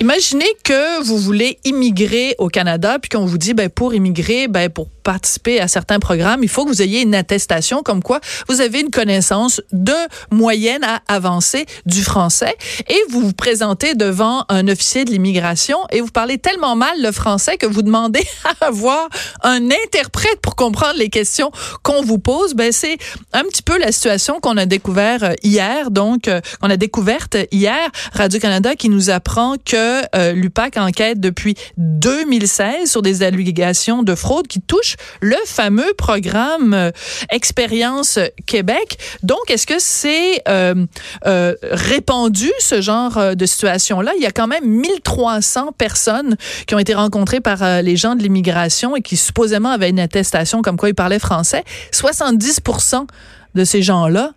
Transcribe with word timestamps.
Imaginez 0.00 0.50
que 0.64 1.02
vous 1.02 1.18
voulez 1.18 1.58
immigrer 1.64 2.34
au 2.38 2.48
Canada, 2.48 2.98
puis 2.98 3.08
qu'on 3.08 3.24
vous 3.24 3.38
dit, 3.38 3.54
ben, 3.54 3.68
pour 3.68 3.94
immigrer, 3.94 4.48
ben, 4.48 4.68
pour 4.68 4.88
participer 5.04 5.60
à 5.60 5.68
certains 5.68 6.00
programmes, 6.00 6.42
il 6.42 6.48
faut 6.48 6.64
que 6.64 6.70
vous 6.70 6.82
ayez 6.82 7.02
une 7.02 7.14
attestation 7.14 7.82
comme 7.82 8.02
quoi 8.02 8.20
vous 8.48 8.60
avez 8.60 8.80
une 8.80 8.90
connaissance 8.90 9.60
de 9.72 9.94
moyenne 10.30 10.82
à 10.82 11.02
avancée 11.06 11.66
du 11.86 12.02
français 12.02 12.56
et 12.88 12.98
vous 13.10 13.20
vous 13.20 13.32
présentez 13.32 13.94
devant 13.94 14.44
un 14.48 14.66
officier 14.68 15.04
de 15.04 15.10
l'immigration 15.10 15.78
et 15.90 16.00
vous 16.00 16.10
parlez 16.10 16.38
tellement 16.38 16.74
mal 16.74 17.00
le 17.00 17.12
français 17.12 17.56
que 17.56 17.66
vous 17.66 17.82
demandez 17.82 18.26
à 18.60 18.66
avoir 18.66 19.08
un 19.42 19.70
interprète 19.70 20.40
pour 20.42 20.56
comprendre 20.56 20.98
les 20.98 21.10
questions 21.10 21.52
qu'on 21.82 22.02
vous 22.02 22.18
pose. 22.18 22.54
Ben, 22.54 22.72
c'est 22.72 22.98
un 23.32 23.42
petit 23.44 23.62
peu 23.62 23.78
la 23.78 23.92
situation 23.92 24.40
qu'on 24.40 24.56
a 24.56 24.66
découvert 24.66 25.22
euh, 25.24 25.32
hier, 25.42 25.90
donc, 25.90 26.28
euh, 26.28 26.40
qu'on 26.60 26.70
a 26.70 26.76
découverte 26.76 27.36
hier. 27.52 27.90
Radio-Canada 28.12 28.74
qui 28.74 28.88
nous 28.88 29.10
apprend 29.10 29.56
que 29.64 30.02
euh, 30.16 30.32
l'UPAC 30.32 30.76
enquête 30.76 31.20
depuis 31.20 31.54
2016 31.76 32.90
sur 32.90 33.02
des 33.02 33.22
allégations 33.22 34.02
de 34.02 34.14
fraude 34.14 34.46
qui 34.46 34.60
touchent 34.60 34.93
le 35.20 35.36
fameux 35.46 35.92
programme 35.96 36.74
euh, 36.74 36.90
Expérience 37.30 38.18
Québec. 38.46 38.98
Donc, 39.22 39.50
est-ce 39.50 39.66
que 39.66 39.78
c'est 39.78 40.42
euh, 40.48 40.86
euh, 41.26 41.54
répandu, 41.70 42.50
ce 42.58 42.80
genre 42.80 43.36
de 43.36 43.46
situation-là? 43.46 44.12
Il 44.16 44.22
y 44.22 44.26
a 44.26 44.30
quand 44.30 44.46
même 44.46 44.66
1300 44.66 45.72
personnes 45.76 46.36
qui 46.66 46.74
ont 46.74 46.78
été 46.78 46.94
rencontrées 46.94 47.40
par 47.40 47.82
les 47.82 47.96
gens 47.96 48.14
de 48.14 48.22
l'immigration 48.22 48.96
et 48.96 49.02
qui 49.02 49.16
supposément 49.16 49.70
avaient 49.70 49.90
une 49.90 50.00
attestation 50.00 50.62
comme 50.62 50.76
quoi 50.76 50.88
ils 50.88 50.94
parlaient 50.94 51.18
français. 51.18 51.64
70% 51.92 53.06
de 53.54 53.64
ces 53.64 53.82
gens-là 53.82 54.32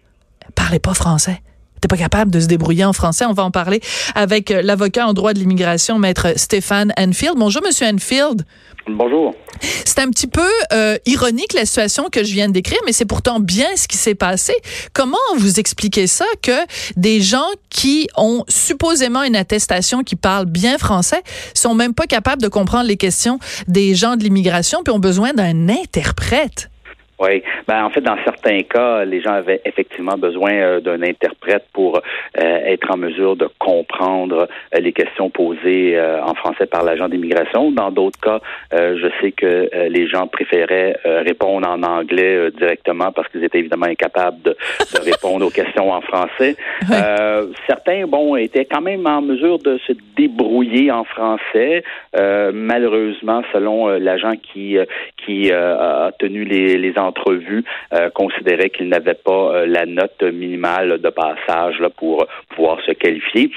parlaient 0.55 0.79
pas 0.79 0.93
français 0.93 1.41
n'étaient 1.77 1.87
pas 1.87 1.97
capable 1.97 2.31
de 2.31 2.39
se 2.39 2.47
débrouiller 2.47 2.85
en 2.85 2.93
français. 2.93 3.25
On 3.25 3.33
va 3.33 3.43
en 3.43 3.51
parler 3.51 3.81
avec 4.15 4.49
l'avocat 4.49 5.07
en 5.07 5.13
droit 5.13 5.33
de 5.33 5.39
l'immigration, 5.39 5.99
maître 5.99 6.33
Stéphane 6.35 6.93
Enfield. 6.97 7.35
Bonjour, 7.37 7.61
monsieur 7.63 7.87
Enfield. 7.87 8.45
Bonjour. 8.89 9.35
C'est 9.85 9.99
un 9.99 10.09
petit 10.09 10.27
peu 10.27 10.47
euh, 10.71 10.97
ironique 11.05 11.53
la 11.53 11.65
situation 11.65 12.09
que 12.09 12.23
je 12.23 12.31
viens 12.31 12.47
de 12.47 12.53
décrire, 12.53 12.79
mais 12.85 12.93
c'est 12.93 13.05
pourtant 13.05 13.39
bien 13.39 13.67
ce 13.75 13.87
qui 13.87 13.97
s'est 13.97 14.15
passé. 14.15 14.53
Comment 14.93 15.17
vous 15.37 15.59
expliquez 15.59 16.07
ça 16.07 16.25
que 16.41 16.65
des 16.95 17.21
gens 17.21 17.47
qui 17.69 18.07
ont 18.15 18.45
supposément 18.47 19.23
une 19.23 19.35
attestation 19.35 20.03
qui 20.03 20.15
parlent 20.15 20.45
bien 20.45 20.77
français 20.77 21.21
sont 21.53 21.73
même 21.73 21.93
pas 21.93 22.05
capables 22.05 22.41
de 22.41 22.47
comprendre 22.47 22.87
les 22.87 22.97
questions 22.97 23.39
des 23.67 23.93
gens 23.93 24.15
de 24.15 24.23
l'immigration 24.23 24.83
puis 24.83 24.93
ont 24.93 24.99
besoin 24.99 25.33
d'un 25.33 25.67
interprète? 25.67 26.69
Oui, 27.19 27.41
ben 27.67 27.83
en 27.83 27.89
fait, 27.89 28.01
dans 28.01 28.17
certains 28.23 28.61
cas, 28.61 29.03
les 29.03 29.21
gens 29.21 29.33
avaient 29.33 29.59
effectivement 29.65 30.17
besoin 30.17 30.51
euh, 30.53 30.79
d'un 30.79 31.01
interprète 31.01 31.65
pour 31.73 31.97
euh, 31.97 32.01
être 32.37 32.91
en 32.93 32.97
mesure 32.97 33.35
de 33.35 33.49
comprendre 33.57 34.47
euh, 34.75 34.79
les 34.79 34.93
questions 34.93 35.31
posées 35.31 35.99
en 35.99 36.35
français 36.35 36.67
par 36.67 36.83
l'agent 36.83 37.09
d'immigration. 37.09 37.71
Dans 37.71 37.91
d'autres 37.91 38.19
cas, 38.19 38.39
je 38.71 39.07
sais 39.21 39.31
que 39.31 39.69
les 39.87 40.07
gens 40.07 40.27
préféraient 40.27 40.97
répondre 41.03 41.67
en 41.67 41.81
anglais 41.83 42.51
directement 42.51 43.11
parce 43.11 43.27
qu'ils 43.29 43.43
étaient 43.43 43.59
évidemment 43.59 43.85
incapables 43.87 44.41
de, 44.43 44.55
de 44.93 45.03
répondre 45.03 45.45
aux 45.45 45.49
questions 45.49 45.91
en 45.91 46.01
français. 46.01 46.55
certains, 47.67 48.05
bon, 48.07 48.35
étaient 48.35 48.65
quand 48.65 48.81
même 48.81 49.05
en 49.07 49.21
mesure 49.21 49.59
de 49.59 49.79
se 49.87 49.93
débrouiller 50.15 50.91
en 50.91 51.03
français. 51.03 51.83
malheureusement, 52.13 53.41
selon 53.53 53.87
l'agent 53.87 54.33
qui 54.35 54.77
qui 55.25 55.51
a 55.51 56.11
tenu 56.19 56.43
les, 56.43 56.77
les 56.77 56.97
entrevue 57.07 57.63
euh, 57.93 58.09
considérait 58.09 58.69
qu'il 58.69 58.89
n'avait 58.89 59.13
pas 59.13 59.55
euh, 59.55 59.65
la 59.65 59.85
note 59.85 60.21
minimale 60.21 60.99
de 60.99 61.09
passage 61.09 61.79
là, 61.79 61.89
pour 61.89 62.27
pouvoir 62.49 62.79
se 62.81 62.91
qualifier. 62.91 63.51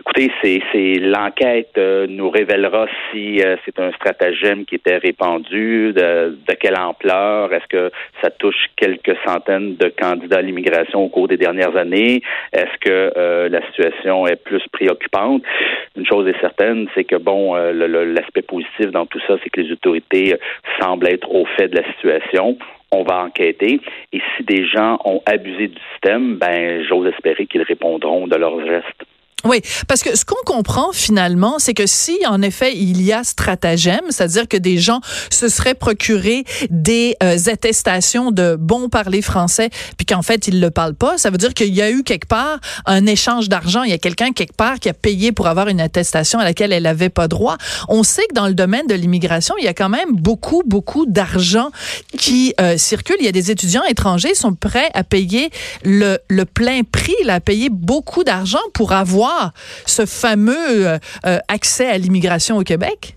Écoutez, 0.00 0.30
c'est 0.72 0.98
l'enquête 1.00 1.76
euh, 1.78 2.06
nous 2.08 2.30
révélera 2.30 2.86
si 3.10 3.40
c'est 3.64 3.80
un 3.80 3.90
stratagème 3.92 4.64
qui 4.64 4.76
était 4.76 4.98
répandu, 4.98 5.92
de, 5.92 6.38
de 6.48 6.54
quelle 6.60 6.78
ampleur, 6.78 7.52
est-ce 7.52 7.66
que 7.66 7.90
ça 8.22 8.30
touche 8.30 8.66
quelques 8.76 9.16
centaines 9.26 9.76
de 9.76 9.88
candidats 9.88 10.38
à 10.38 10.42
l'immigration 10.42 11.02
au 11.02 11.08
cours 11.08 11.26
des 11.26 11.36
dernières 11.36 11.76
années, 11.76 12.22
est-ce 12.52 12.78
que 12.80 13.48
la 13.48 13.66
situation 13.66 14.26
est 14.28 14.36
plus 14.36 14.62
préoccupante? 14.70 15.42
Une 15.96 16.06
chose 16.06 16.28
est 16.28 16.40
certaine, 16.40 16.86
c'est 16.94 17.04
que 17.04 17.16
bon, 17.16 17.54
l'aspect 17.54 18.42
positif 18.42 18.92
dans 18.92 19.06
tout 19.06 19.20
ça, 19.26 19.34
c'est 19.42 19.50
que 19.50 19.60
les 19.60 19.72
autorités 19.72 20.36
semblent 20.80 21.08
être 21.08 21.28
au 21.34 21.46
fait 21.56 21.68
de 21.68 21.76
la 21.80 21.86
situation 21.94 22.56
on 22.92 23.02
va 23.02 23.24
enquêter. 23.24 23.80
Et 24.12 24.20
si 24.36 24.44
des 24.44 24.66
gens 24.66 24.98
ont 25.04 25.22
abusé 25.26 25.68
du 25.68 25.80
système, 25.92 26.36
ben, 26.36 26.84
j'ose 26.84 27.08
espérer 27.08 27.46
qu'ils 27.46 27.62
répondront 27.62 28.26
de 28.26 28.36
leurs 28.36 28.64
gestes. 28.64 29.04
Oui, 29.48 29.62
parce 29.86 30.02
que 30.02 30.16
ce 30.16 30.24
qu'on 30.24 30.34
comprend 30.44 30.90
finalement, 30.92 31.58
c'est 31.58 31.74
que 31.74 31.86
si 31.86 32.18
en 32.28 32.42
effet 32.42 32.76
il 32.76 33.00
y 33.00 33.12
a 33.12 33.22
stratagème, 33.22 34.00
c'est-à-dire 34.10 34.48
que 34.48 34.56
des 34.56 34.78
gens 34.78 35.00
se 35.30 35.48
seraient 35.48 35.74
procurés 35.74 36.44
des 36.70 37.14
euh, 37.22 37.36
attestations 37.46 38.32
de 38.32 38.56
bon 38.58 38.88
parler 38.88 39.22
français, 39.22 39.70
puis 39.96 40.04
qu'en 40.04 40.22
fait 40.22 40.48
ils 40.48 40.60
le 40.60 40.70
parlent 40.70 40.96
pas, 40.96 41.16
ça 41.16 41.30
veut 41.30 41.38
dire 41.38 41.54
qu'il 41.54 41.72
y 41.72 41.80
a 41.80 41.90
eu 41.90 42.02
quelque 42.02 42.26
part 42.26 42.58
un 42.86 43.06
échange 43.06 43.48
d'argent. 43.48 43.84
Il 43.84 43.90
y 43.90 43.94
a 43.94 43.98
quelqu'un 43.98 44.32
quelque 44.32 44.56
part 44.56 44.80
qui 44.80 44.88
a 44.88 44.94
payé 44.94 45.30
pour 45.30 45.46
avoir 45.46 45.68
une 45.68 45.80
attestation 45.80 46.40
à 46.40 46.44
laquelle 46.44 46.72
elle 46.72 46.86
avait 46.86 47.08
pas 47.08 47.28
droit. 47.28 47.56
On 47.88 48.02
sait 48.02 48.26
que 48.28 48.34
dans 48.34 48.48
le 48.48 48.54
domaine 48.54 48.88
de 48.88 48.94
l'immigration, 48.94 49.54
il 49.58 49.64
y 49.64 49.68
a 49.68 49.74
quand 49.74 49.88
même 49.88 50.10
beaucoup 50.12 50.62
beaucoup 50.66 51.06
d'argent 51.06 51.70
qui 52.18 52.52
euh, 52.60 52.76
circule. 52.78 53.16
Il 53.20 53.26
y 53.26 53.28
a 53.28 53.32
des 53.32 53.52
étudiants 53.52 53.84
étrangers 53.84 54.30
qui 54.30 54.40
sont 54.40 54.54
prêts 54.54 54.90
à 54.94 55.04
payer 55.04 55.50
le, 55.84 56.18
le 56.28 56.44
plein 56.44 56.82
prix, 56.82 57.14
à 57.28 57.40
payer 57.40 57.68
beaucoup 57.70 58.24
d'argent 58.24 58.58
pour 58.72 58.92
avoir 58.92 59.35
ce 59.86 60.06
fameux 60.06 60.86
euh, 60.86 60.98
euh, 61.26 61.38
accès 61.48 61.88
à 61.88 61.98
l'immigration 61.98 62.56
au 62.56 62.62
Québec? 62.62 63.14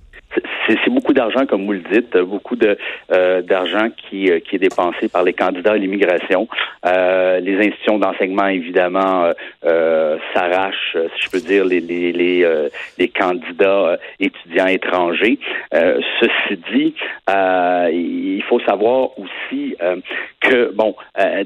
c'est 0.86 0.94
beaucoup 0.94 1.14
d'argent, 1.14 1.48
comme 1.48 1.66
vous 1.66 1.74
le 1.74 1.84
dites, 1.92 2.16
beaucoup 2.16 2.56
de 2.56 2.78
euh, 3.12 3.42
d'argent 3.42 3.88
qui, 3.90 4.30
qui 4.42 4.56
est 4.56 4.60
dépensé 4.60 5.10
par 5.10 5.24
les 5.24 5.34
candidats 5.34 5.72
à 5.72 5.78
l'immigration. 5.78 6.48
les 6.86 7.58
institutions 7.58 7.98
d'enseignement, 7.98 8.46
évidemment, 8.46 9.32
s'arrachent, 10.32 10.96
si 11.16 11.26
je 11.26 11.30
peux 11.32 11.40
dire, 11.40 11.66
les 11.66 11.80
les 11.80 12.12
les, 12.12 12.70
les 13.00 13.08
candidats 13.08 13.98
étudiants 14.20 14.68
étrangers. 14.68 15.40
ceci 15.72 16.60
dit, 16.72 16.94
il 17.28 18.44
faut 18.48 18.60
savoir 18.60 19.10
aussi 19.18 19.76
que, 20.40 20.72
bon, 20.72 20.94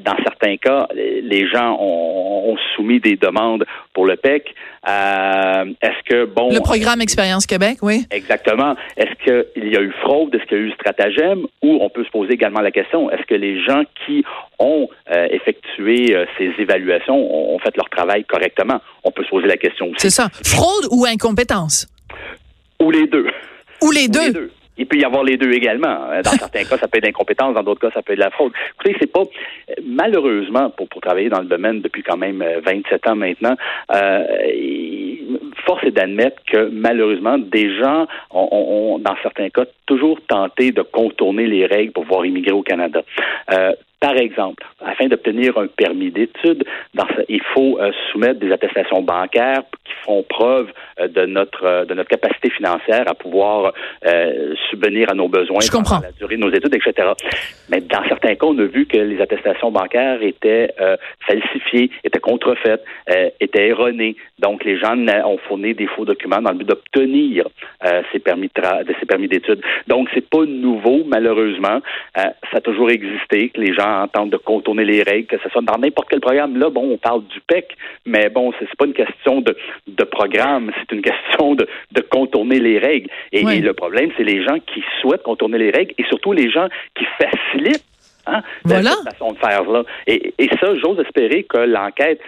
dans 0.04 0.18
certains 0.24 0.58
cas, 0.58 0.90
les 0.94 1.48
gens 1.48 1.78
ont, 1.80 2.13
ont 2.44 2.58
soumis 2.76 3.00
des 3.00 3.16
demandes 3.16 3.66
pour 3.94 4.06
le 4.06 4.16
PEC. 4.16 4.54
Euh, 4.88 5.66
est-ce 5.82 6.10
que, 6.10 6.26
bon... 6.26 6.52
Le 6.52 6.60
programme 6.60 7.02
Expérience 7.02 7.46
Québec, 7.46 7.78
oui. 7.82 8.06
Exactement. 8.12 8.76
Est-ce 8.98 9.14
qu'il 9.24 9.70
y 9.70 9.78
a 9.78 9.82
eu 9.82 9.92
fraude? 10.02 10.34
Est-ce 10.36 10.44
qu'il 10.46 10.58
y 10.58 10.62
a 10.62 10.64
eu 10.64 10.72
stratagème? 10.72 11.46
Ou 11.62 11.80
on 11.82 11.90
peut 11.90 12.04
se 12.04 12.10
poser 12.10 12.34
également 12.34 12.62
la 12.62 12.72
question, 12.72 13.10
est-ce 13.12 13.24
que 13.24 13.36
les 13.36 13.64
gens 13.64 13.84
qui 14.06 14.24
ont 14.60 14.90
euh, 15.12 15.28
effectué 15.32 16.16
euh, 16.16 16.26
ces 16.38 16.52
évaluations 16.60 17.16
ont, 17.16 17.60
fait 17.60 17.76
leur 17.78 17.90
travail 17.90 18.26
correctement? 18.26 18.82
On 19.04 19.12
peut 19.12 19.24
se 19.24 19.30
poser 19.30 19.48
la 19.48 19.58
question 19.58 19.88
aussi. 19.88 20.00
C'est 20.00 20.10
ça. 20.10 20.28
Fraude 20.44 20.88
ou 20.92 21.06
incompétence? 21.06 21.88
Ou 22.82 22.92
les 22.92 23.08
deux. 23.08 23.28
Ou 23.82 23.92
les 23.92 24.08
deux. 24.08 24.52
Il 24.78 24.88
peut 24.88 24.98
y 24.98 25.04
avoir 25.04 25.24
les 25.24 25.38
deux 25.38 25.52
également. 25.52 26.10
Dans 26.24 26.32
certains 26.40 26.64
cas, 26.64 26.78
ça 26.78 26.88
peut 26.88 26.98
être 26.98 27.04
d'incompétence, 27.04 27.54
dans 27.54 27.64
d'autres 27.64 27.82
cas, 27.82 27.92
ça 27.94 28.02
peut 28.02 28.14
être 28.14 28.20
de 28.20 28.24
la 28.24 28.32
fraude. 28.32 28.54
Écoutez, 28.76 28.96
c'est 29.00 29.12
pas 29.12 29.24
malheureusement 29.86 30.70
pour, 30.72 30.88
pour 30.90 31.02
travailler 31.02 31.30
dans 31.30 31.42
le 31.42 31.48
domaine 31.48 31.82
depuis 31.82 32.04
quand 32.04 32.18
même 32.18 32.44
27 32.66 33.08
ans 33.08 33.16
maintenant. 33.16 33.56
Euh, 33.94 34.24
force 35.66 35.84
est 35.84 35.92
d'admettre 35.92 36.42
que 36.46 36.70
malheureusement, 36.72 37.38
des 37.38 37.76
gens 37.78 38.08
ont, 38.32 39.00
dans 39.00 39.16
certains 39.22 39.50
cas, 39.50 39.66
toujours 39.86 40.20
tenté 40.28 40.72
de 40.72 40.82
contourner 40.82 41.48
les 41.48 41.66
règles 41.66 41.92
pour 41.92 42.04
pouvoir 42.04 42.26
immigrer 42.26 42.52
au 42.52 42.64
Canada. 42.64 43.02
Euh, 43.52 43.74
par 44.04 44.18
exemple, 44.18 44.66
afin 44.86 45.08
d'obtenir 45.08 45.58
un 45.58 45.68
permis 45.68 46.12
d'études, 46.12 46.66
il 47.30 47.42
faut 47.54 47.80
euh, 47.80 47.94
soumettre 48.12 48.42
des 48.42 48.52
attestations 48.52 49.02
bancaires 49.02 49.62
qui 49.86 49.94
font 50.04 50.24
preuve 50.28 50.68
euh, 51.00 51.08
de 51.08 51.26
notre 51.26 51.64
euh, 51.64 51.86
de 51.86 51.94
notre 51.94 52.10
capacité 52.10 52.50
financière 52.50 53.06
à 53.08 53.14
pouvoir 53.14 53.72
subvenir 54.70 55.10
à 55.10 55.14
nos 55.14 55.30
besoins 55.30 55.60
pendant 55.72 56.02
la 56.02 56.12
durée 56.12 56.36
de 56.36 56.42
nos 56.42 56.52
études, 56.52 56.76
etc. 56.76 57.14
Mais 57.70 57.80
dans 57.80 58.04
certains 58.10 58.36
cas, 58.36 58.46
on 58.46 58.60
a 58.60 58.66
vu 58.66 58.86
que 58.86 58.98
les 58.98 59.22
attestations 59.22 59.72
bancaires 59.72 60.22
étaient 60.22 60.74
falsifiées, 61.26 61.90
étaient 62.04 62.20
contrefaites, 62.20 62.84
étaient 63.40 63.68
erronées. 63.68 64.16
Donc, 64.40 64.66
les 64.66 64.78
gens 64.78 64.98
ont 65.26 65.38
fourni 65.48 65.74
des 65.74 65.88
faux 65.88 66.04
documents 66.04 66.42
dans 66.42 66.52
le 66.52 66.58
but 66.58 66.68
d'obtenir 66.68 67.48
ces 68.12 68.20
permis 68.20 68.50
de, 68.54 68.94
ces 69.00 69.06
permis 69.06 69.28
d'études. 69.28 69.62
Donc, 69.88 70.10
c'est 70.14 70.28
pas 70.30 70.46
nouveau, 70.46 71.04
malheureusement. 71.06 71.80
ça 72.16 72.58
a 72.58 72.62
toujours 72.62 72.90
existé 72.90 73.50
que 73.50 73.62
les 73.62 73.74
gens 73.74 73.93
entendre 73.94 74.32
de 74.32 74.38
contourner 74.38 74.86
les 74.86 75.04
règles, 75.04 75.28
que 75.28 75.38
ce 75.44 75.50
soit 75.50 75.62
dans 75.62 75.78
n'importe 75.78 76.10
quel 76.10 76.22
programme. 76.22 76.58
Là, 76.58 76.70
bon, 76.70 76.92
on 76.92 76.98
parle 76.98 77.24
du 77.28 77.40
PEC, 77.42 77.78
mais 78.06 78.30
bon, 78.30 78.52
c'est 78.60 78.68
pas 78.76 78.86
une 78.86 78.94
question 78.94 79.42
de, 79.42 79.56
de 79.88 80.04
programme, 80.04 80.72
c'est 80.80 80.96
une 80.96 81.02
question 81.02 81.56
de, 81.56 81.68
de 81.92 82.02
contourner 82.02 82.60
les 82.60 82.80
règles. 82.80 83.10
Et, 83.32 83.44
le 83.44 83.74
problème, 83.74 84.12
c'est 84.18 84.24
les 84.24 84.44
gens 84.44 84.60
qui 84.60 84.84
souhaitent 85.02 85.24
contourner 85.24 85.58
les 85.58 85.72
règles 85.72 85.94
et 85.98 86.04
surtout 86.06 86.34
les 86.34 86.50
gens 86.50 86.68
qui 86.96 87.06
facilitent 87.18 87.86
hein, 88.26 88.42
voilà. 88.66 88.92
cette 88.92 89.14
façon 89.14 89.32
de 89.34 89.38
faire 89.38 89.64
là. 89.64 89.84
Et, 90.08 90.34
et 90.38 90.50
ça, 90.60 90.76
j'ose 90.76 91.00
espérer 91.00 91.44
que 91.44 91.58
l'enquête 91.58 92.20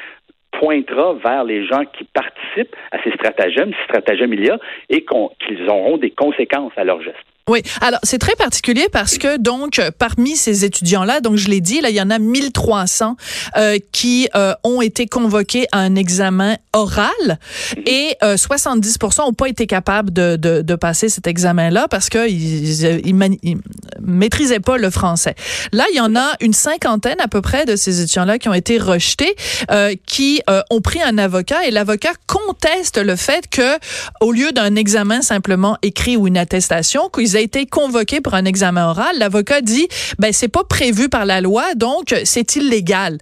pointera 0.60 1.14
vers 1.14 1.44
les 1.44 1.66
gens 1.66 1.84
qui 1.98 2.06
participent 2.06 2.76
à 2.92 3.02
ces 3.04 3.12
stratagèmes, 3.12 3.72
si 3.74 3.84
stratagèmes 3.86 4.34
il 4.34 4.46
y 4.46 4.50
a, 4.50 4.60
et 4.90 5.04
qu'ils 5.04 5.70
auront 5.70 5.98
des 5.98 6.12
conséquences 6.12 6.74
à 6.78 6.84
leurs 6.84 7.02
gestes. 7.02 7.18
Oui, 7.48 7.62
alors 7.80 8.00
c'est 8.02 8.18
très 8.18 8.36
particulier 8.36 8.88
parce 8.92 9.20
que 9.20 9.38
donc 9.38 9.80
parmi 10.00 10.36
ces 10.36 10.66
étudiants-là, 10.66 11.22
donc 11.22 11.36
je 11.36 11.48
l'ai 11.48 11.62
dit, 11.62 11.80
là 11.80 11.92
il 11.92 11.96
y 11.96 12.02
en 12.02 12.10
a 12.10 12.18
1300 12.18 13.18
euh, 13.56 13.78
qui 13.92 14.28
euh, 14.34 14.56
ont 14.64 14.82
été 14.82 15.06
convoqués 15.06 15.68
à 15.72 15.78
un 15.78 15.94
examen 15.94 16.58
oral 16.74 17.40
et 17.86 18.16
euh, 18.24 18.36
70% 18.36 19.22
ont 19.22 19.34
pas 19.34 19.48
été 19.48 19.68
capables 19.68 20.12
de, 20.12 20.38
de, 20.38 20.64
de 20.64 20.76
passer 20.76 21.08
cet 21.08 21.28
examen-là 21.28 21.88
parce 21.88 22.10
que 22.10 22.28
ils, 22.28 22.84
ils, 23.06 23.58
maîtrisaient 24.02 24.60
pas 24.60 24.78
le 24.78 24.90
français. 24.90 25.36
Là, 25.72 25.86
il 25.92 25.98
y 25.98 26.02
en 26.02 26.16
a 26.16 26.34
une 26.42 26.54
cinquantaine 26.54 27.20
à 27.20 27.28
peu 27.28 27.42
près 27.42 27.66
de 27.66 27.76
ces 27.76 28.02
étudiants-là 28.02 28.40
qui 28.40 28.50
ont 28.50 28.54
été 28.54 28.78
rejetés, 28.78 29.36
euh, 29.72 29.96
qui 30.06 30.42
euh, 30.50 30.62
ont 30.70 30.82
pris 30.82 31.02
un 31.02 31.18
avocat 31.18 31.66
et 31.66 31.72
l'avocat 31.72 32.14
conteste 32.28 32.98
le 32.98 33.16
fait 33.16 33.48
que 33.50 33.78
au 34.22 34.32
lieu 34.32 34.52
d'un 34.52 34.76
examen 34.76 35.22
simplement 35.22 35.78
écrit 35.82 36.18
ou 36.18 36.28
une 36.28 36.38
attestation, 36.38 37.10
a 37.38 37.42
été 37.42 37.66
convoqué 37.66 38.22
pour 38.22 38.34
un 38.34 38.46
examen 38.46 38.90
oral, 38.90 39.18
l'avocat 39.18 39.62
dit 39.62 39.88
ben 40.20 40.32
c'est 40.32 40.48
pas 40.48 40.64
prévu 40.64 41.10
par 41.10 41.26
la 41.26 41.42
loi, 41.42 41.76
donc 41.76 42.16
c'est 42.24 42.56
illégal. 42.56 43.18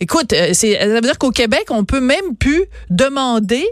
Écoute, 0.00 0.32
euh, 0.32 0.48
c'est, 0.52 0.74
ça 0.74 0.86
veut 0.86 1.00
dire 1.00 1.18
qu'au 1.18 1.30
Québec, 1.30 1.66
on 1.70 1.84
peut 1.84 2.00
même 2.00 2.36
plus 2.38 2.64
demander, 2.90 3.64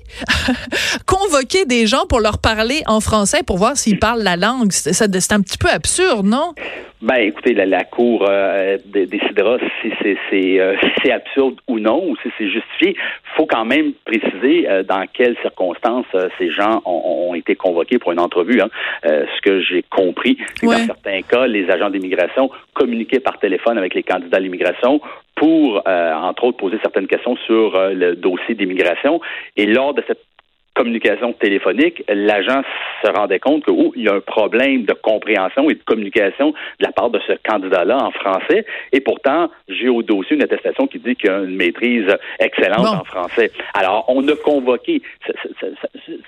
convoquer 1.06 1.64
des 1.64 1.86
gens 1.86 2.06
pour 2.08 2.20
leur 2.20 2.38
parler 2.38 2.82
en 2.86 3.00
français 3.00 3.42
pour 3.46 3.58
voir 3.58 3.76
s'ils 3.76 3.98
parlent 3.98 4.22
la 4.22 4.36
langue. 4.36 4.72
C'est, 4.72 4.92
c'est 4.92 5.32
un 5.32 5.40
petit 5.40 5.58
peu 5.58 5.68
absurde, 5.68 6.26
non? 6.26 6.54
Ben, 7.04 7.16
écoutez, 7.16 7.52
la, 7.52 7.66
la 7.66 7.84
Cour 7.84 8.24
euh, 8.26 8.78
décidera 8.86 9.58
si 9.82 9.92
c'est, 10.00 10.16
c'est, 10.30 10.58
euh, 10.58 10.74
c'est 11.02 11.12
absurde 11.12 11.56
ou 11.68 11.78
non, 11.78 12.02
ou 12.02 12.16
si 12.22 12.30
c'est 12.38 12.48
justifié. 12.48 12.96
faut 13.36 13.44
quand 13.44 13.66
même 13.66 13.92
préciser 14.06 14.66
euh, 14.66 14.82
dans 14.84 15.04
quelles 15.12 15.36
circonstances 15.42 16.06
ces 16.38 16.50
gens 16.50 16.80
ont, 16.86 17.28
ont, 17.28 17.34
été 17.34 17.56
convoqués 17.56 17.98
pour 17.98 18.12
une 18.12 18.20
entrevue. 18.20 18.62
Hein. 18.62 18.70
ce 19.02 19.40
que 19.42 19.60
j'ai 19.60 19.82
compris, 19.82 20.38
c'est 20.54 20.66
ouais. 20.66 20.78
dans 20.78 20.86
certains 20.86 21.20
cas, 21.22 21.46
les 21.46 21.68
agents 21.68 21.90
d'immigration 21.90 22.50
communiquaient 22.72 23.20
par 23.20 23.38
téléphone 23.38 23.76
avec 23.76 23.92
les 23.92 24.02
candidats 24.02 24.38
à 24.38 24.40
l'immigration 24.40 25.02
pour, 25.34 25.82
euh, 25.86 26.12
entre 26.12 26.44
autres, 26.44 26.58
poser 26.58 26.78
certaines 26.82 27.06
questions 27.06 27.36
sur 27.46 27.74
euh, 27.74 27.92
le 27.92 28.16
dossier 28.16 28.54
d'immigration. 28.54 29.20
Et 29.56 29.66
lors 29.66 29.94
de 29.94 30.02
cette 30.06 30.20
communication 30.74 31.32
téléphonique, 31.34 32.02
l'agent 32.08 32.62
se 33.02 33.10
rendait 33.10 33.38
compte 33.38 33.64
qu'il 33.64 33.74
oh, 33.76 33.92
y 33.96 34.08
a 34.08 34.14
un 34.14 34.20
problème 34.20 34.84
de 34.84 34.92
compréhension 34.92 35.70
et 35.70 35.74
de 35.74 35.82
communication 35.84 36.50
de 36.50 36.84
la 36.84 36.92
part 36.92 37.10
de 37.10 37.20
ce 37.26 37.32
candidat-là 37.48 37.96
en 37.96 38.10
français. 38.10 38.66
Et 38.92 39.00
pourtant, 39.00 39.50
j'ai 39.68 39.88
au 39.88 40.02
dossier 40.02 40.36
une 40.36 40.42
attestation 40.42 40.86
qui 40.86 40.98
dit 40.98 41.14
qu'il 41.14 41.30
a 41.30 41.38
une 41.38 41.56
maîtrise 41.56 42.08
excellente 42.40 42.86
en 42.86 43.04
français. 43.04 43.52
Alors, 43.74 44.04
on 44.08 44.26
a 44.26 44.36
convoqué. 44.36 45.00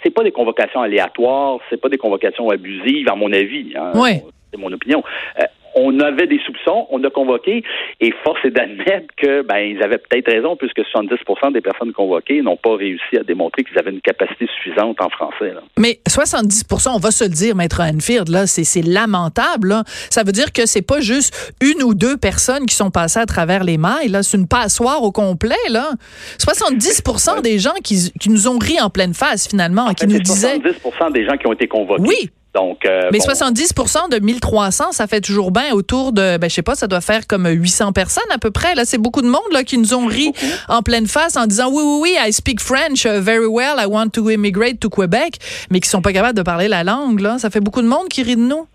C'est 0.02 0.10
pas 0.10 0.22
des 0.22 0.32
convocations 0.32 0.80
aléatoires, 0.80 1.58
c'est 1.68 1.80
pas 1.80 1.88
des 1.88 1.98
convocations 1.98 2.48
abusives, 2.50 3.08
à 3.08 3.16
mon 3.16 3.32
avis. 3.32 3.72
Hein. 3.76 3.92
Oui. 3.94 4.20
C'est 4.52 4.60
mon 4.60 4.72
opinion. 4.72 5.02
Euh, 5.40 5.42
on 5.76 6.00
avait 6.00 6.26
des 6.26 6.40
soupçons, 6.44 6.86
on 6.90 7.04
a 7.04 7.10
convoqué, 7.10 7.62
et 8.00 8.12
force 8.24 8.40
est 8.44 8.50
d'admettre 8.50 9.14
que 9.16 9.42
ben 9.42 9.58
ils 9.58 9.82
avaient 9.82 9.98
peut-être 9.98 10.32
raison, 10.32 10.56
puisque 10.56 10.80
70% 10.80 11.52
des 11.52 11.60
personnes 11.60 11.92
convoquées 11.92 12.40
n'ont 12.42 12.56
pas 12.56 12.74
réussi 12.74 13.16
à 13.18 13.22
démontrer 13.22 13.62
qu'ils 13.62 13.78
avaient 13.78 13.90
une 13.90 14.00
capacité 14.00 14.46
suffisante 14.56 15.00
en 15.00 15.10
français. 15.10 15.52
Là. 15.52 15.62
Mais 15.78 16.00
70% 16.08 16.94
on 16.94 16.98
va 16.98 17.10
se 17.10 17.24
le 17.24 17.30
dire, 17.30 17.54
maître 17.54 17.80
Anfield, 17.80 18.28
là, 18.28 18.46
c'est 18.46 18.82
lamentable. 18.82 19.68
Là. 19.68 19.82
Ça 20.10 20.22
veut 20.24 20.32
dire 20.32 20.52
que 20.52 20.66
c'est 20.66 20.86
pas 20.86 21.00
juste 21.00 21.54
une 21.60 21.82
ou 21.82 21.94
deux 21.94 22.16
personnes 22.16 22.66
qui 22.66 22.74
sont 22.74 22.90
passées 22.90 23.20
à 23.20 23.26
travers 23.26 23.62
les 23.62 23.76
mailles. 23.76 24.08
Là, 24.08 24.22
c'est 24.22 24.38
une 24.38 24.48
passoire 24.48 25.02
au 25.02 25.12
complet. 25.12 25.54
Là, 25.70 25.90
70% 26.38 27.42
des 27.42 27.58
gens 27.58 27.74
qui, 27.84 28.12
qui, 28.18 28.30
nous 28.30 28.48
ont 28.48 28.58
ri 28.58 28.80
en 28.80 28.88
pleine 28.88 29.14
face 29.14 29.48
finalement, 29.48 29.82
en 29.82 29.94
qui 29.94 30.06
fait, 30.06 30.12
nous 30.12 30.20
disaient 30.20 30.58
70% 30.58 31.12
des 31.12 31.26
gens 31.26 31.36
qui 31.36 31.46
ont 31.46 31.52
été 31.52 31.68
convoqués. 31.68 32.02
Oui. 32.06 32.30
Donc, 32.56 32.86
euh, 32.86 33.10
Mais 33.12 33.18
bon. 33.18 33.26
70% 33.26 34.08
de 34.10 34.18
1300, 34.18 34.92
ça 34.92 35.06
fait 35.06 35.20
toujours 35.20 35.50
bien 35.50 35.74
autour 35.74 36.12
de, 36.12 36.38
ben, 36.38 36.48
je 36.48 36.54
sais 36.54 36.62
pas, 36.62 36.74
ça 36.74 36.86
doit 36.86 37.02
faire 37.02 37.26
comme 37.26 37.46
800 37.46 37.92
personnes 37.92 38.24
à 38.30 38.38
peu 38.38 38.50
près. 38.50 38.74
Là, 38.74 38.86
c'est 38.86 38.96
beaucoup 38.96 39.20
de 39.20 39.28
monde 39.28 39.42
là 39.52 39.62
qui 39.62 39.76
nous 39.76 39.92
ont 39.92 40.06
ri 40.06 40.32
en 40.68 40.82
pleine 40.82 41.06
face 41.06 41.36
en 41.36 41.46
disant 41.46 41.68
oui, 41.68 41.82
oui, 41.84 41.98
oui, 42.02 42.16
I 42.26 42.32
speak 42.32 42.62
French 42.62 43.04
uh, 43.04 43.20
very 43.20 43.46
well, 43.46 43.74
I 43.78 43.84
want 43.86 44.08
to 44.10 44.30
immigrate 44.30 44.80
to 44.80 44.88
Quebec, 44.88 45.36
mais 45.70 45.80
qui 45.80 45.90
sont 45.90 46.00
pas 46.00 46.14
capables 46.14 46.36
de 46.36 46.42
parler 46.42 46.68
la 46.68 46.82
langue. 46.82 47.20
Là, 47.20 47.38
ça 47.38 47.50
fait 47.50 47.60
beaucoup 47.60 47.82
de 47.82 47.88
monde 47.88 48.08
qui 48.08 48.22
rit 48.22 48.36
de 48.36 48.40
nous 48.40 48.66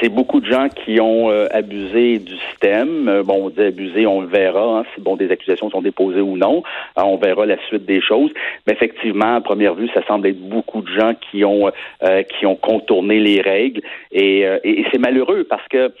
c'est 0.00 0.08
beaucoup 0.08 0.40
de 0.40 0.46
gens 0.46 0.68
qui 0.68 1.00
ont 1.00 1.30
euh, 1.30 1.46
abusé 1.50 2.18
du 2.18 2.36
système. 2.48 3.08
Euh, 3.08 3.22
bon, 3.22 3.46
on 3.46 3.50
dit 3.50 3.62
abusé, 3.62 4.06
on 4.06 4.20
le 4.20 4.26
verra, 4.26 4.78
hein, 4.78 4.84
si 4.94 5.00
bon 5.00 5.16
des 5.16 5.30
accusations 5.30 5.70
sont 5.70 5.82
déposées 5.82 6.20
ou 6.20 6.36
non. 6.36 6.62
Euh, 6.98 7.02
on 7.02 7.16
verra 7.16 7.46
la 7.46 7.56
suite 7.66 7.84
des 7.84 8.00
choses. 8.00 8.30
Mais 8.66 8.72
effectivement, 8.72 9.36
à 9.36 9.40
première 9.40 9.74
vue, 9.74 9.88
ça 9.94 10.04
semble 10.06 10.28
être 10.28 10.40
beaucoup 10.40 10.82
de 10.82 10.92
gens 10.92 11.14
qui 11.30 11.44
ont 11.44 11.70
euh, 12.02 12.22
qui 12.22 12.46
ont 12.46 12.56
contourné 12.56 13.20
les 13.20 13.40
règles. 13.40 13.82
Et, 14.12 14.40
et 14.64 14.84
c'est 14.90 14.98
malheureux 14.98 15.46
parce 15.48 15.66
que 15.68 15.92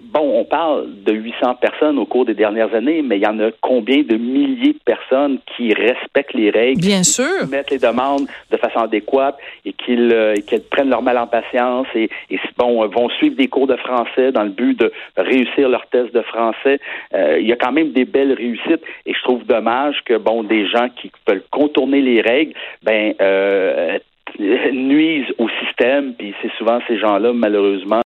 Bon, 0.00 0.40
on 0.40 0.44
parle 0.44 0.86
de 1.04 1.12
800 1.12 1.56
personnes 1.56 1.98
au 1.98 2.06
cours 2.06 2.24
des 2.24 2.32
dernières 2.32 2.74
années, 2.74 3.02
mais 3.02 3.18
il 3.18 3.22
y 3.22 3.26
en 3.26 3.38
a 3.38 3.50
combien 3.60 4.02
de 4.02 4.16
milliers 4.16 4.72
de 4.72 4.78
personnes 4.82 5.38
qui 5.54 5.74
respectent 5.74 6.32
les 6.32 6.48
règles, 6.48 6.80
Bien 6.80 7.02
sûr. 7.02 7.42
qui 7.42 7.50
mettent 7.50 7.70
les 7.70 7.78
demandes 7.78 8.26
de 8.50 8.56
façon 8.56 8.78
adéquate 8.78 9.36
et 9.66 9.74
qu'ils 9.74 10.10
euh, 10.10 10.34
prennent 10.70 10.88
leur 10.88 11.02
mal 11.02 11.18
en 11.18 11.26
patience 11.26 11.86
et, 11.94 12.08
et 12.30 12.38
bon, 12.56 12.86
vont 12.88 13.10
suivre 13.10 13.36
des 13.36 13.48
cours 13.48 13.66
de 13.66 13.76
français 13.76 14.32
dans 14.32 14.44
le 14.44 14.50
but 14.50 14.78
de 14.78 14.90
réussir 15.18 15.68
leur 15.68 15.86
test 15.88 16.14
de 16.14 16.22
français. 16.22 16.80
Euh, 17.12 17.38
il 17.38 17.46
y 17.46 17.52
a 17.52 17.56
quand 17.56 17.72
même 17.72 17.92
des 17.92 18.06
belles 18.06 18.32
réussites 18.32 18.82
et 19.04 19.12
je 19.12 19.22
trouve 19.22 19.44
dommage 19.44 19.96
que 20.06 20.16
bon, 20.16 20.44
des 20.44 20.66
gens 20.66 20.88
qui 20.88 21.12
veulent 21.28 21.44
contourner 21.50 22.00
les 22.00 22.22
règles, 22.22 22.54
ben 22.82 23.12
euh, 23.20 23.98
nuisent 24.38 25.32
au 25.38 25.48
système, 25.64 26.14
puis 26.14 26.34
c'est 26.42 26.50
souvent 26.58 26.80
ces 26.88 26.98
gens-là, 26.98 27.32
malheureusement, 27.32 28.00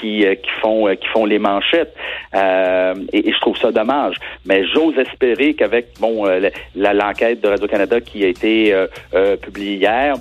qui, 0.00 0.26
euh, 0.26 0.34
qui 0.34 0.50
font 0.60 0.88
euh, 0.88 0.94
qui 0.94 1.06
font 1.08 1.24
les 1.24 1.38
manchettes. 1.38 1.94
Euh, 2.34 2.94
et, 3.12 3.28
et, 3.28 3.32
je 3.32 3.40
trouve 3.40 3.56
ça 3.56 3.72
dommage. 3.72 4.16
Mais 4.44 4.64
j'ose 4.66 4.98
espérer 4.98 5.54
qu'avec 5.54 5.98
bon 6.00 6.26
euh, 6.26 6.50
l'enquête 6.74 7.40
de 7.40 7.48
Radio 7.48 7.66
Canada 7.66 8.00
qui 8.00 8.24
a 8.24 8.28
été 8.28 8.74
publiée 9.42 9.76
hier 9.76 10.16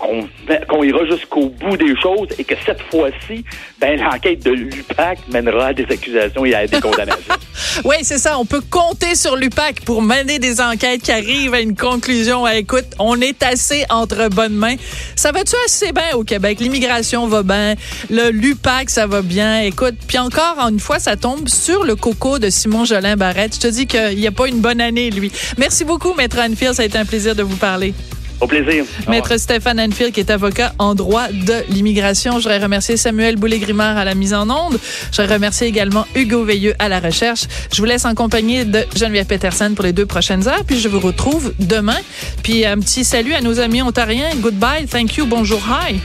qu'on 0.00 0.22
qu 0.22 0.86
ira 0.86 1.04
jusqu'au 1.04 1.50
bout 1.50 1.76
des 1.76 1.94
choses 2.00 2.28
et 2.38 2.44
que 2.44 2.54
cette 2.64 2.80
fois-ci, 2.90 3.44
ben, 3.78 4.00
l'enquête 4.00 4.42
de 4.42 4.50
l'UPAC 4.50 5.18
mènera 5.28 5.66
à 5.66 5.72
des 5.72 5.84
accusations 5.84 6.44
et 6.44 6.54
à 6.54 6.66
des 6.66 6.80
condamnations. 6.80 7.34
oui, 7.84 7.96
c'est 8.02 8.18
ça. 8.18 8.38
On 8.38 8.46
peut 8.46 8.62
compter 8.70 9.14
sur 9.14 9.36
l'UPAC 9.36 9.84
pour 9.84 10.02
mener 10.02 10.38
des 10.38 10.60
enquêtes 10.60 11.02
qui 11.02 11.12
arrivent 11.12 11.54
à 11.54 11.60
une 11.60 11.76
conclusion. 11.76 12.46
écoute, 12.48 12.86
on 12.98 13.20
est 13.20 13.42
assez 13.42 13.84
entre 13.90 14.28
bonnes 14.28 14.56
mains. 14.56 14.76
Ça 15.16 15.32
va-tu 15.32 15.54
assez 15.66 15.92
bien 15.92 16.14
au 16.14 16.24
Québec? 16.24 16.58
L'immigration 16.60 17.26
va 17.26 17.42
bien. 17.42 17.74
Le 18.08 18.30
l'UPAC, 18.30 18.90
ça 18.90 19.06
va 19.06 19.22
bien. 19.22 19.60
Écoute, 19.60 19.94
puis 20.08 20.18
encore 20.18 20.58
une 20.68 20.80
fois, 20.80 20.98
ça 20.98 21.16
tombe 21.16 21.48
sur 21.48 21.84
le 21.84 21.94
coco 21.94 22.38
de 22.38 22.48
Simon 22.48 22.84
Jolin 22.84 23.16
Barrette. 23.16 23.54
Je 23.54 23.60
te 23.60 23.66
dis 23.68 23.86
qu'il 23.86 24.16
n'y 24.16 24.26
a 24.26 24.32
pas 24.32 24.48
une 24.48 24.60
bonne 24.60 24.80
année, 24.80 25.10
lui. 25.10 25.30
Merci 25.58 25.84
beaucoup, 25.84 26.14
Maître 26.14 26.38
Anfield. 26.38 26.74
Ça 26.74 26.82
a 26.82 26.86
été 26.86 26.98
un 26.98 27.04
plaisir 27.04 27.34
de 27.34 27.42
vous 27.42 27.56
parler. 27.56 27.92
Au 28.40 28.46
plaisir. 28.46 28.84
Maître 29.08 29.36
Stéphane 29.36 29.78
Anfield, 29.78 30.12
qui 30.12 30.20
est 30.20 30.30
avocat 30.30 30.72
en 30.78 30.94
droit 30.94 31.28
de 31.28 31.62
l'immigration. 31.68 32.38
Je 32.38 32.44
voudrais 32.44 32.58
remercier 32.58 32.96
Samuel 32.96 33.36
Boulay-Grimard 33.36 33.98
à 33.98 34.04
la 34.04 34.14
mise 34.14 34.32
en 34.32 34.48
onde. 34.48 34.78
Je 35.12 35.20
voudrais 35.20 35.34
remercier 35.34 35.66
également 35.66 36.06
Hugo 36.14 36.44
Veilleux 36.44 36.74
à 36.78 36.88
la 36.88 37.00
recherche. 37.00 37.44
Je 37.72 37.78
vous 37.78 37.84
laisse 37.84 38.04
en 38.06 38.14
compagnie 38.14 38.64
de 38.64 38.84
Geneviève 38.96 39.26
Peterson 39.26 39.72
pour 39.74 39.84
les 39.84 39.92
deux 39.92 40.06
prochaines 40.06 40.48
heures, 40.48 40.64
puis 40.64 40.78
je 40.80 40.88
vous 40.88 41.00
retrouve 41.00 41.52
demain. 41.58 41.98
Puis 42.42 42.64
un 42.64 42.78
petit 42.78 43.04
salut 43.04 43.34
à 43.34 43.42
nos 43.42 43.60
amis 43.60 43.82
ontariens. 43.82 44.30
Goodbye, 44.36 44.86
thank 44.86 45.16
you, 45.16 45.26
bonjour, 45.26 45.60
hi. 45.68 46.00